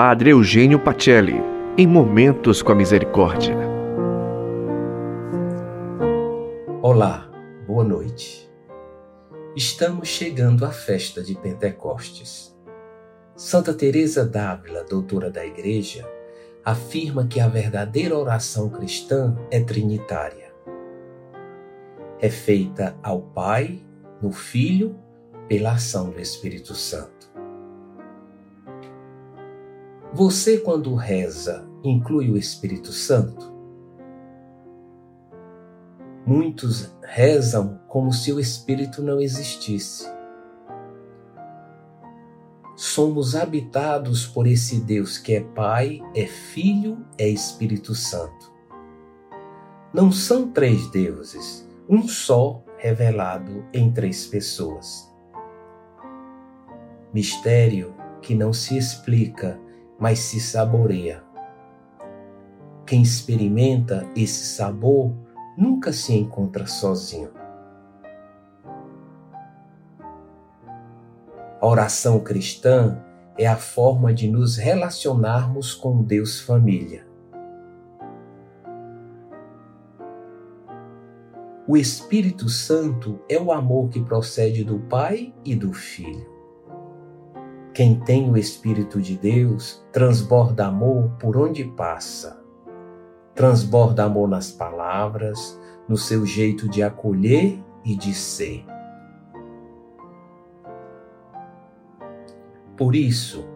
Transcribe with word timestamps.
Padre 0.00 0.30
Eugênio 0.30 0.78
Pacelli, 0.78 1.42
em 1.76 1.84
Momentos 1.84 2.62
com 2.62 2.70
a 2.70 2.74
Misericórdia. 2.76 3.56
Olá, 6.80 7.28
boa 7.66 7.82
noite. 7.82 8.48
Estamos 9.56 10.06
chegando 10.06 10.64
à 10.64 10.70
festa 10.70 11.20
de 11.20 11.34
Pentecostes. 11.34 12.56
Santa 13.34 13.74
Teresa 13.74 14.24
d'Ávila, 14.24 14.84
doutora 14.84 15.32
da 15.32 15.44
Igreja, 15.44 16.08
afirma 16.64 17.26
que 17.26 17.40
a 17.40 17.48
verdadeira 17.48 18.16
oração 18.16 18.70
cristã 18.70 19.36
é 19.50 19.58
trinitária. 19.58 20.54
É 22.20 22.30
feita 22.30 22.96
ao 23.02 23.20
Pai, 23.20 23.80
no 24.22 24.30
Filho, 24.30 24.96
pela 25.48 25.72
ação 25.72 26.10
do 26.10 26.20
Espírito 26.20 26.72
Santo. 26.72 27.17
Você, 30.12 30.58
quando 30.58 30.94
reza, 30.94 31.68
inclui 31.84 32.30
o 32.30 32.36
Espírito 32.36 32.92
Santo? 32.92 33.52
Muitos 36.26 36.94
rezam 37.02 37.80
como 37.88 38.12
se 38.12 38.32
o 38.32 38.40
Espírito 38.40 39.02
não 39.02 39.20
existisse 39.20 40.18
somos 42.78 43.34
habitados 43.34 44.24
por 44.24 44.46
esse 44.46 44.78
Deus 44.78 45.18
que 45.18 45.34
é 45.34 45.40
Pai, 45.40 46.00
é 46.14 46.26
Filho, 46.26 47.04
é 47.18 47.28
Espírito 47.28 47.92
Santo. 47.92 48.52
Não 49.92 50.12
são 50.12 50.52
três 50.52 50.88
deuses, 50.90 51.68
um 51.88 52.06
só 52.06 52.62
revelado 52.76 53.64
em 53.72 53.90
três 53.90 54.26
pessoas. 54.26 55.12
Mistério 57.12 57.92
que 58.22 58.32
não 58.32 58.52
se 58.52 58.78
explica, 58.78 59.60
mas 59.98 60.20
se 60.20 60.40
saboreia. 60.40 61.22
Quem 62.86 63.02
experimenta 63.02 64.08
esse 64.14 64.54
sabor 64.54 65.12
nunca 65.56 65.92
se 65.92 66.14
encontra 66.14 66.66
sozinho. 66.66 67.30
A 71.60 71.66
oração 71.66 72.20
cristã 72.20 73.02
é 73.36 73.46
a 73.46 73.56
forma 73.56 74.14
de 74.14 74.28
nos 74.28 74.56
relacionarmos 74.56 75.74
com 75.74 76.02
Deus 76.02 76.40
Família. 76.40 77.06
O 81.66 81.76
Espírito 81.76 82.48
Santo 82.48 83.20
é 83.28 83.38
o 83.38 83.52
amor 83.52 83.90
que 83.90 84.00
procede 84.00 84.64
do 84.64 84.78
Pai 84.78 85.34
e 85.44 85.54
do 85.54 85.72
Filho. 85.72 86.37
Quem 87.78 87.94
tem 87.94 88.28
o 88.28 88.36
Espírito 88.36 89.00
de 89.00 89.16
Deus 89.16 89.86
transborda 89.92 90.66
amor 90.66 91.12
por 91.20 91.36
onde 91.36 91.62
passa. 91.62 92.42
Transborda 93.36 94.02
amor 94.02 94.28
nas 94.28 94.50
palavras, 94.50 95.56
no 95.88 95.96
seu 95.96 96.26
jeito 96.26 96.68
de 96.68 96.82
acolher 96.82 97.56
e 97.84 97.94
de 97.94 98.12
ser. 98.12 98.64
Por 102.76 102.96
isso, 102.96 103.46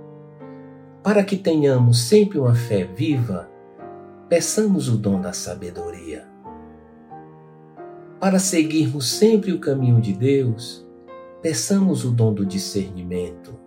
para 1.02 1.24
que 1.24 1.36
tenhamos 1.36 2.02
sempre 2.02 2.38
uma 2.38 2.54
fé 2.54 2.84
viva, 2.84 3.50
peçamos 4.28 4.88
o 4.88 4.96
dom 4.96 5.20
da 5.20 5.32
sabedoria. 5.32 6.28
Para 8.20 8.38
seguirmos 8.38 9.14
sempre 9.14 9.50
o 9.52 9.58
caminho 9.58 10.00
de 10.00 10.12
Deus, 10.12 10.86
peçamos 11.42 12.04
o 12.04 12.12
dom 12.12 12.32
do 12.32 12.46
discernimento. 12.46 13.61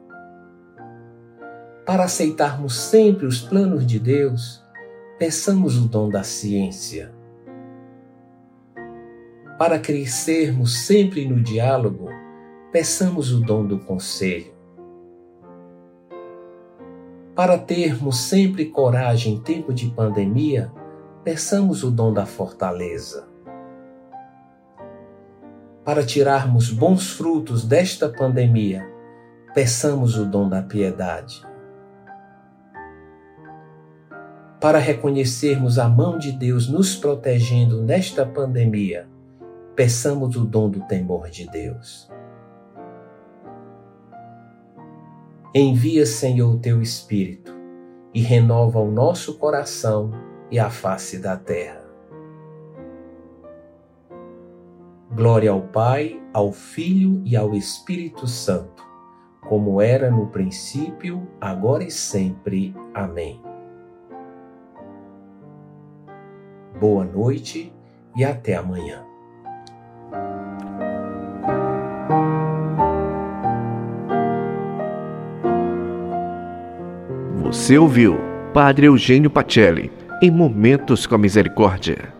Para 1.85 2.05
aceitarmos 2.05 2.75
sempre 2.75 3.27
os 3.27 3.41
planos 3.41 3.85
de 3.85 3.99
Deus, 3.99 4.65
peçamos 5.19 5.77
o 5.77 5.87
dom 5.87 6.09
da 6.09 6.23
ciência. 6.23 7.13
Para 9.59 9.77
crescermos 9.77 10.79
sempre 10.79 11.27
no 11.27 11.39
diálogo, 11.39 12.09
peçamos 12.71 13.31
o 13.31 13.39
dom 13.39 13.67
do 13.67 13.77
conselho. 13.77 14.51
Para 17.35 17.55
termos 17.55 18.17
sempre 18.17 18.65
coragem 18.65 19.35
em 19.35 19.39
tempo 19.39 19.71
de 19.71 19.87
pandemia, 19.89 20.71
peçamos 21.23 21.83
o 21.83 21.91
dom 21.91 22.11
da 22.11 22.25
fortaleza. 22.25 23.27
Para 25.83 26.03
tirarmos 26.03 26.71
bons 26.71 27.11
frutos 27.11 27.63
desta 27.63 28.09
pandemia, 28.09 28.89
peçamos 29.53 30.17
o 30.17 30.25
dom 30.25 30.49
da 30.49 30.63
piedade. 30.63 31.45
Para 34.65 34.79
reconhecermos 34.79 35.77
a 35.77 35.87
mão 35.87 36.17
de 36.17 36.31
Deus 36.31 36.67
nos 36.67 36.95
protegendo 36.95 37.83
nesta 37.83 38.25
pandemia, 38.25 39.07
peçamos 39.75 40.35
o 40.35 40.43
dom 40.43 40.71
do 40.71 40.79
temor 40.87 41.29
de 41.29 41.47
Deus. 41.47 42.09
Envia, 45.53 46.03
Senhor, 46.03 46.55
o 46.55 46.57
teu 46.57 46.81
Espírito 46.81 47.53
e 48.11 48.21
renova 48.21 48.79
o 48.79 48.89
nosso 48.89 49.37
coração 49.37 50.09
e 50.49 50.57
a 50.57 50.71
face 50.71 51.19
da 51.19 51.37
terra. 51.37 51.85
Glória 55.15 55.51
ao 55.51 55.61
Pai, 55.61 56.19
ao 56.33 56.51
Filho 56.51 57.21
e 57.23 57.35
ao 57.35 57.53
Espírito 57.53 58.25
Santo, 58.25 58.83
como 59.47 59.79
era 59.79 60.09
no 60.09 60.25
princípio, 60.25 61.27
agora 61.39 61.83
e 61.83 61.91
sempre. 61.91 62.75
Amém. 62.95 63.39
Boa 66.79 67.05
noite 67.05 67.71
e 68.17 68.23
até 68.23 68.55
amanhã. 68.55 69.03
Você 77.43 77.77
ouviu 77.77 78.17
Padre 78.53 78.87
Eugênio 78.87 79.29
Pacelli 79.29 79.91
em 80.21 80.31
Momentos 80.31 81.05
com 81.05 81.15
a 81.15 81.17
Misericórdia. 81.17 82.14